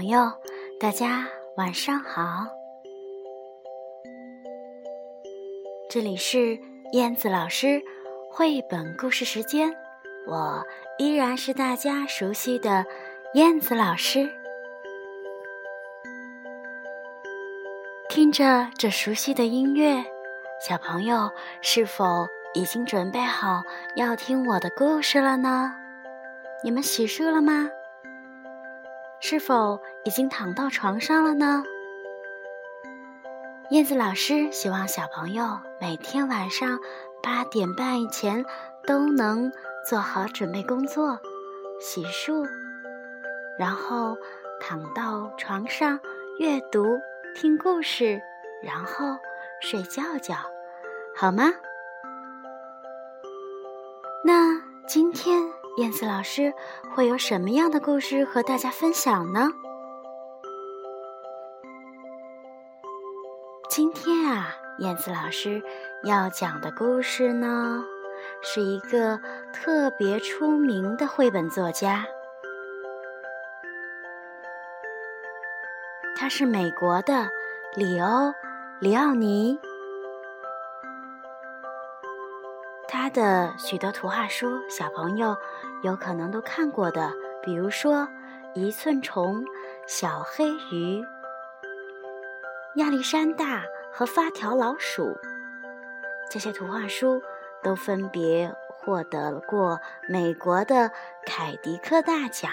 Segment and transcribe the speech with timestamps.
[0.00, 0.32] 朋友，
[0.80, 1.28] 大家
[1.58, 2.46] 晚上好！
[5.90, 6.58] 这里是
[6.92, 7.82] 燕子老师
[8.30, 9.70] 绘本故事时间，
[10.26, 10.64] 我
[10.96, 12.86] 依然是大家熟悉的
[13.34, 14.26] 燕子老师。
[18.08, 20.02] 听着这熟悉的音乐，
[20.66, 21.30] 小朋友
[21.60, 23.62] 是否已经准备好
[23.96, 25.74] 要听我的故事了呢？
[26.64, 27.68] 你们洗漱了吗？
[29.20, 31.62] 是否已经躺到床上了呢？
[33.70, 36.80] 燕子老师希望小朋友每天晚上
[37.22, 38.44] 八点半以前
[38.86, 39.52] 都能
[39.88, 41.20] 做好准备工作，
[41.80, 42.48] 洗漱，
[43.58, 44.16] 然后
[44.58, 46.00] 躺到床上
[46.38, 46.98] 阅读、
[47.36, 48.20] 听故事，
[48.62, 49.18] 然后
[49.60, 50.34] 睡觉觉，
[51.14, 51.52] 好吗？
[54.24, 55.59] 那今天。
[55.80, 56.52] 燕子老师
[56.94, 59.48] 会有什么样的故事和大家分享呢？
[63.70, 65.62] 今天啊，燕子老师
[66.04, 67.82] 要讲的故事呢，
[68.42, 69.18] 是一个
[69.54, 72.04] 特别出名的绘本作家，
[76.14, 77.30] 他是美国的
[77.74, 78.06] 里欧·
[78.80, 79.58] 里奥尼。
[83.10, 85.36] 的许多图画书，小朋友
[85.82, 88.02] 有可能都看过的，比如说
[88.54, 89.42] 《一寸虫》
[89.86, 91.02] 《小黑鱼》
[92.76, 95.08] 《亚历山大和发条老鼠》，
[96.30, 97.22] 这些图画书
[97.62, 100.90] 都分别获得过美国的
[101.26, 102.50] 凯迪克大奖。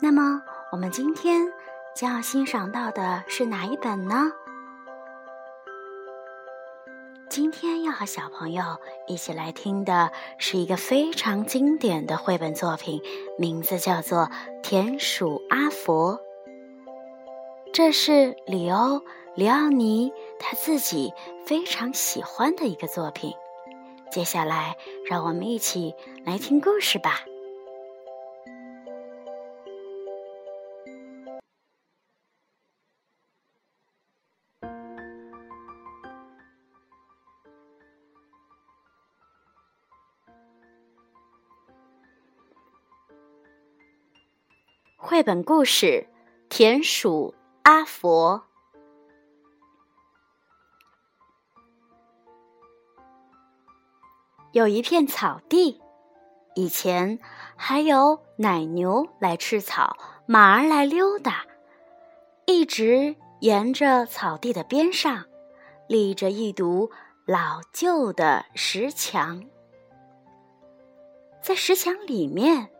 [0.00, 1.50] 那么，我们今天
[1.94, 4.32] 将要欣赏到的是哪一本呢？
[7.34, 8.62] 今天要和小朋友
[9.08, 13.02] 一起来听的是一个非常经典的绘本作品，
[13.36, 14.26] 名字叫做
[14.62, 16.16] 《田鼠阿佛》。
[17.72, 18.98] 这是里欧·
[19.34, 21.12] 里奥尼他自己
[21.44, 23.34] 非常喜欢的一个作品。
[24.12, 25.92] 接下来，让我们一起
[26.24, 27.24] 来听故事吧。
[45.24, 45.86] 本故事
[46.50, 48.42] 《田鼠阿佛》。
[54.52, 55.80] 有一片草地，
[56.54, 57.18] 以前
[57.56, 59.96] 还有奶牛来吃草，
[60.26, 61.46] 马儿来溜达。
[62.44, 65.24] 一直沿着草地的边上，
[65.88, 66.90] 立着一堵
[67.24, 69.42] 老旧的石墙，
[71.40, 72.73] 在石墙里面。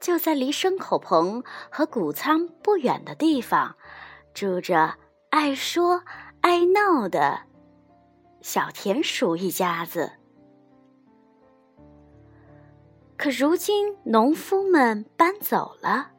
[0.00, 3.76] 就在离牲口棚和谷仓不远的地方，
[4.32, 4.94] 住着
[5.30, 6.02] 爱说
[6.40, 7.40] 爱闹的
[8.40, 10.12] 小田鼠一家子。
[13.16, 16.12] 可如今农夫们搬走了，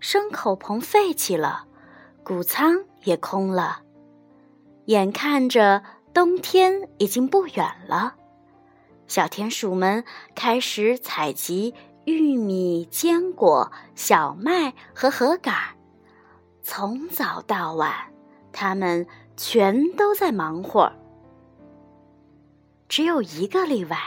[0.00, 1.68] 牲口棚废弃了，
[2.24, 3.82] 谷仓也空了，
[4.86, 8.16] 眼看着冬天已经不远了，
[9.06, 10.04] 小田鼠们
[10.34, 11.72] 开始采集。
[12.08, 15.54] 玉米、坚果、小麦和禾杆，
[16.62, 17.92] 从早到晚，
[18.50, 20.90] 他们全都在忙活。
[22.88, 23.98] 只有一个例外，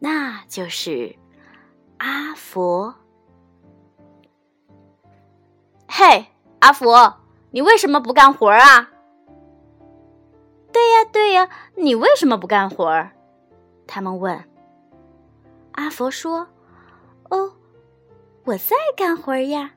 [0.00, 1.14] 那就是
[1.98, 2.92] 阿佛。
[5.86, 6.26] 嘿，
[6.58, 7.18] 阿佛，
[7.52, 8.90] 你为什么不干活啊？
[10.72, 13.08] 对呀，对呀，你为什么不干活？
[13.86, 14.42] 他们问。
[15.70, 16.48] 阿佛说。
[17.30, 17.52] 哦，
[18.44, 19.72] 我在干活呀，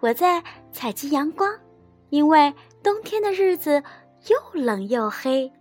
[0.00, 0.42] 我在
[0.72, 1.58] 采集阳光，
[2.10, 3.82] 因为冬天的日子
[4.28, 5.52] 又冷又黑。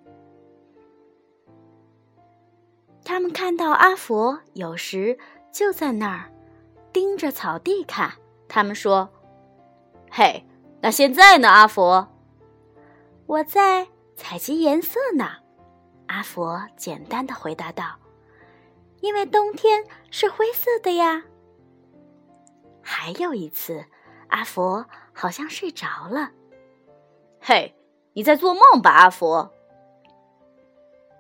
[3.03, 5.17] 他们看到阿佛有时
[5.51, 6.31] 就在那儿
[6.93, 8.13] 盯着草地看。
[8.47, 9.09] 他们说
[10.11, 10.45] ：“嘿，
[10.81, 12.07] 那现在呢，阿佛？”
[13.25, 15.25] 我在采集颜色呢。
[16.07, 18.00] 阿佛简单的回答道。
[19.01, 21.23] 因为冬天是灰色的呀。
[22.81, 23.85] 还有一次，
[24.29, 26.31] 阿佛好像睡着了。
[27.39, 27.75] 嘿，
[28.13, 29.51] 你在做梦吧，阿佛？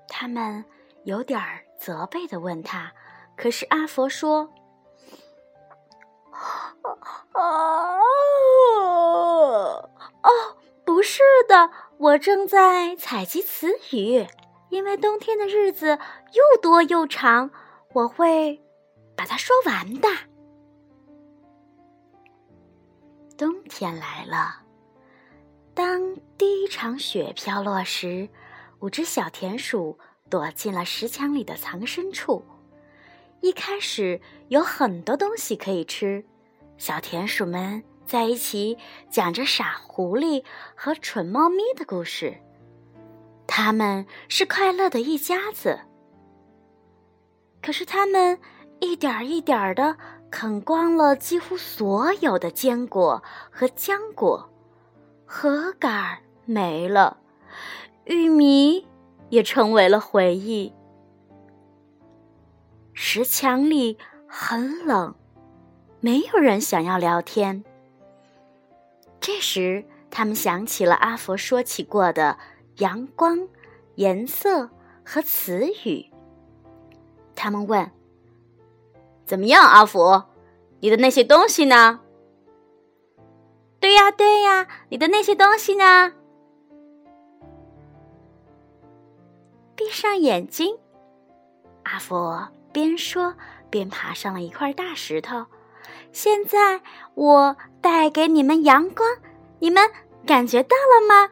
[0.07, 0.63] 他们
[1.03, 1.39] 有点
[1.79, 2.93] 责备的问他，
[3.35, 4.51] 可是阿佛说
[7.33, 7.99] ：“啊，
[10.21, 14.27] 哦，不是的，我正在采集词语，
[14.69, 15.97] 因为冬天的日子
[16.33, 17.49] 又多又长。”
[17.93, 18.61] 我会
[19.15, 20.07] 把它说完的。
[23.37, 24.61] 冬天来了，
[25.73, 28.29] 当第一场雪飘落时，
[28.79, 29.97] 五只小田鼠
[30.29, 32.45] 躲进了石墙里的藏身处。
[33.41, 36.23] 一开始有很多东西可以吃，
[36.77, 38.77] 小田鼠们在一起
[39.09, 40.43] 讲着傻狐狸
[40.75, 42.37] 和蠢猫咪的故事。
[43.47, 45.79] 他们是快乐的一家子。
[47.61, 48.39] 可是他们
[48.79, 49.95] 一点儿一点儿的
[50.29, 53.21] 啃光了几乎所有的坚果
[53.51, 54.49] 和浆果，
[55.25, 57.17] 核杆没了，
[58.05, 58.87] 玉米
[59.29, 60.73] 也成为了回忆。
[62.93, 63.97] 石墙里
[64.27, 65.15] 很冷，
[65.99, 67.63] 没有人想要聊天。
[69.19, 72.37] 这时，他们想起了阿佛说起过的
[72.77, 73.47] 阳光、
[73.95, 74.69] 颜色
[75.05, 76.10] 和词语。
[77.41, 77.89] 他们问
[79.25, 80.25] ：“怎么样，阿福？
[80.79, 82.01] 你的那些东西呢
[83.81, 86.13] ？”“对呀，对呀，你的那些东西呢？”
[89.75, 90.77] 闭上眼睛，
[91.81, 92.37] 阿福。
[92.71, 93.33] 边说
[93.71, 95.47] 边爬上了一块大石头。
[96.11, 96.79] 现在
[97.15, 99.09] 我带给你们阳光，
[99.57, 99.89] 你们
[100.27, 101.31] 感觉到了吗？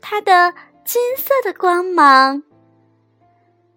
[0.00, 0.54] 它的
[0.86, 2.45] 金色的光芒。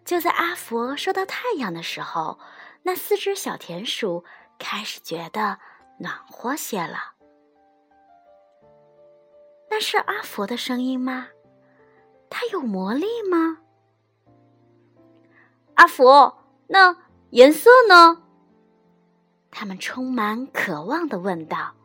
[0.10, 2.40] 就在阿佛说到太阳的时候，
[2.82, 4.26] 那四只小田鼠
[4.58, 5.60] 开始觉得
[6.00, 7.14] 暖和些了。
[9.70, 11.28] 那是阿佛的声音吗？
[12.28, 13.60] 它有魔力吗？
[15.76, 16.98] 阿佛，那
[17.30, 18.24] 颜色呢？
[19.52, 21.76] 他们充满渴望的问道。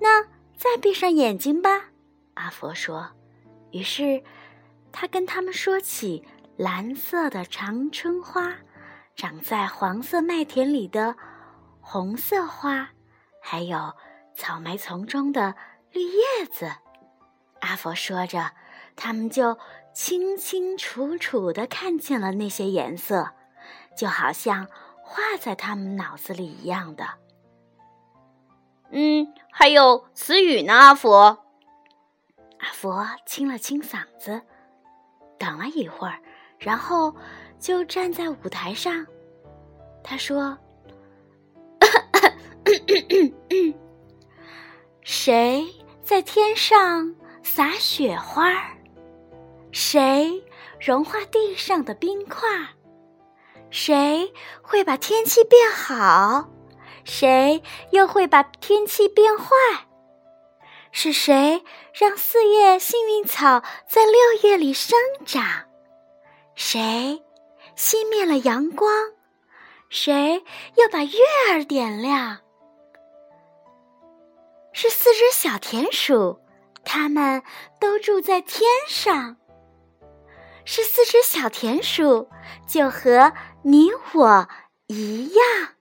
[0.00, 0.24] 那
[0.56, 1.90] 再闭上眼睛吧，
[2.32, 3.10] 阿佛说。
[3.70, 4.24] 于是，
[4.90, 6.24] 他跟他们说起
[6.58, 8.52] 蓝色的长春花，
[9.14, 11.16] 长在黄色麦田里的
[11.80, 12.90] 红色花，
[13.40, 13.94] 还有
[14.34, 15.54] 草莓丛中的
[15.92, 16.70] 绿叶子。
[17.60, 18.52] 阿佛说着，
[18.94, 19.56] 他们就。
[19.94, 23.32] 清清楚楚的看见了那些颜色，
[23.96, 24.68] 就好像
[25.02, 27.04] 画在他们脑子里一样的。
[28.92, 31.44] 嗯，还有词语呢，阿佛。
[32.60, 34.42] 阿佛清了清嗓子，
[35.36, 36.20] 等了一会儿，
[36.58, 37.14] 然后
[37.58, 39.06] 就站在舞台上。
[40.02, 40.58] 他说
[45.02, 45.66] ：“谁
[46.02, 48.52] 在天上撒雪花？”
[49.70, 50.42] 谁
[50.80, 52.48] 融化地上的冰块？
[53.70, 54.32] 谁
[54.62, 56.48] 会把天气变好？
[57.04, 59.54] 谁又会把天气变坏？
[60.90, 61.62] 是谁
[61.92, 65.67] 让四叶幸运草在六月里生长？
[66.70, 67.24] 谁
[67.78, 68.92] 熄灭了阳光？
[69.88, 70.44] 谁
[70.76, 71.18] 又把月
[71.50, 72.40] 儿点亮？
[74.74, 76.38] 是四只小田鼠，
[76.84, 77.42] 它们
[77.80, 79.38] 都住在天上。
[80.66, 82.28] 是四只小田鼠，
[82.66, 84.48] 就和你我
[84.88, 85.74] 一样。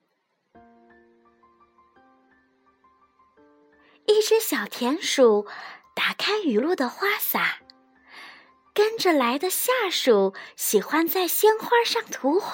[4.06, 5.46] 一只小田鼠
[5.94, 7.58] 打开雨露的花洒，
[8.78, 12.54] 跟着来的下属喜欢在鲜花上涂画。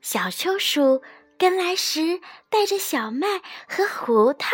[0.00, 1.02] 小秋鼠
[1.38, 4.48] 跟来时带着小麦和胡桃，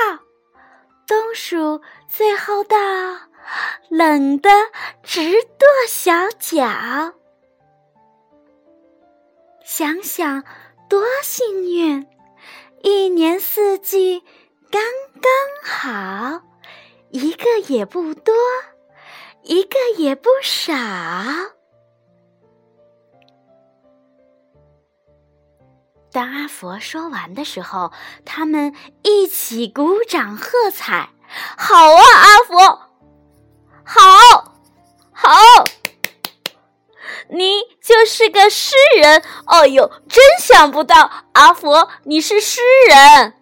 [1.07, 2.77] 冬鼠最后到。
[3.89, 4.51] 冷的
[5.05, 7.13] 直跺小脚，
[9.65, 10.43] 想想
[10.89, 12.05] 多幸运，
[12.83, 14.25] 一年四季
[14.73, 14.83] 刚
[15.21, 16.43] 刚好，
[17.11, 18.35] 一个也不多，
[19.43, 20.73] 一个也不少。
[26.13, 27.91] 当阿佛说完的时候，
[28.25, 31.09] 他们一起鼓掌喝彩。
[31.57, 32.83] 好啊，阿佛！
[33.85, 34.59] 好，
[35.11, 35.31] 好，
[37.31, 39.25] 你就是个诗人。
[39.47, 43.35] 哦呦，真想不到，阿佛，你是诗人。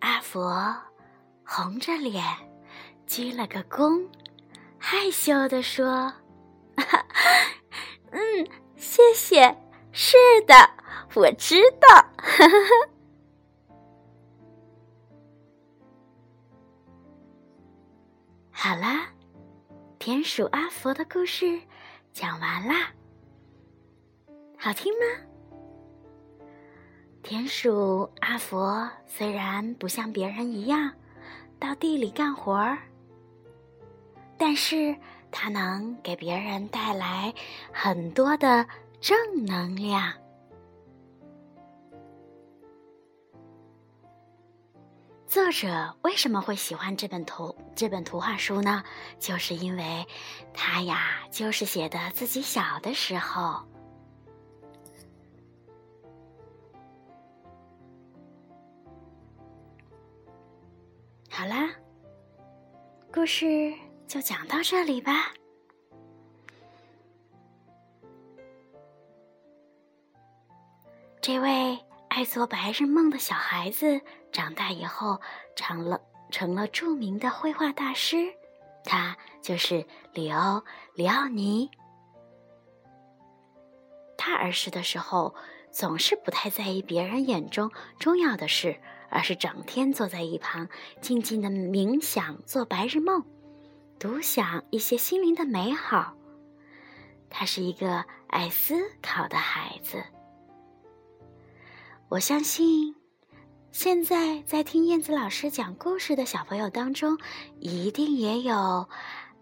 [0.00, 0.74] 阿佛
[1.50, 2.22] 红着脸，
[3.06, 4.06] 鞠了个躬，
[4.76, 6.12] 害羞的说
[8.12, 8.20] ：“嗯，
[8.76, 9.56] 谢谢。
[9.90, 10.54] 是的，
[11.14, 11.88] 我知道。”
[18.52, 19.06] 好啦，
[19.98, 21.58] 田鼠阿佛的故事
[22.12, 22.92] 讲完啦，
[24.58, 24.98] 好听吗？
[27.22, 30.92] 田鼠阿佛虽然不像别人一样
[31.58, 32.78] 到地里干活儿，
[34.36, 34.96] 但是
[35.30, 37.34] 它能给别人带来
[37.72, 38.66] 很多的
[39.00, 40.12] 正能量。
[45.26, 48.82] 作者为什么会喜欢这本图这本图画书呢？
[49.18, 50.06] 就是因为
[50.54, 53.62] 他呀，就是写的自己小的时候。
[61.38, 61.70] 好啦，
[63.14, 63.72] 故事
[64.08, 65.32] 就讲到这里吧。
[71.22, 71.78] 这位
[72.08, 74.00] 爱做白日梦的小孩子，
[74.32, 75.20] 长大以后
[75.54, 78.16] 成了成了著名的绘画大师，
[78.82, 80.38] 他就是里欧·
[80.96, 81.70] 里奥尼。
[84.16, 85.36] 他儿时的时候，
[85.70, 88.80] 总是不太在意别人眼中重要的事。
[89.10, 90.68] 而是整天坐在一旁，
[91.00, 93.24] 静静的冥想，做白日梦，
[93.98, 96.14] 独享一些心灵的美好。
[97.30, 100.02] 他是一个爱思考的孩子。
[102.08, 102.94] 我相信，
[103.72, 107.18] 现在在听燕子老师讲故事的小朋友当中，
[107.60, 108.88] 一定也有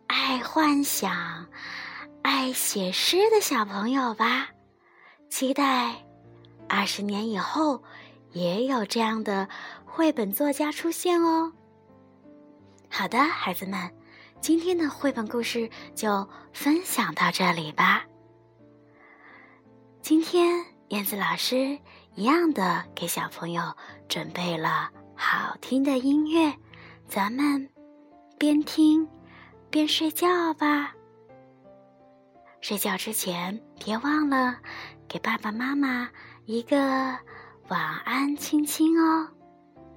[0.07, 1.49] 爱幻想、
[2.23, 4.49] 爱写诗的小朋友吧？
[5.29, 6.05] 期待
[6.69, 7.83] 二十年以后。
[8.37, 9.49] 也有这样的
[9.87, 11.51] 绘本作家出现哦。
[12.91, 13.91] 好的，孩子们，
[14.43, 18.05] 今天的绘本故事就分享到这里吧。
[20.03, 21.79] 今天燕子老师
[22.15, 23.75] 一样的给小朋友
[24.07, 26.55] 准备了好听的音乐，
[27.09, 27.67] 咱们
[28.37, 29.09] 边听
[29.71, 30.93] 边睡觉吧。
[32.61, 34.59] 睡觉之前别忘了
[35.09, 36.11] 给爸爸妈妈
[36.45, 37.19] 一个。
[37.69, 39.29] 晚安，亲亲哦。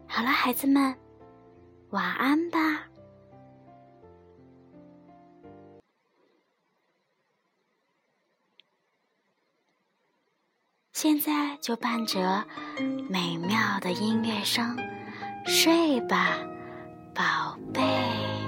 [0.07, 0.95] 好了，孩子们，
[1.91, 2.59] 晚安吧。
[10.91, 12.45] 现在就伴着
[13.07, 14.75] 美妙的音乐声
[15.45, 16.37] 睡吧，
[17.13, 18.38] 宝贝。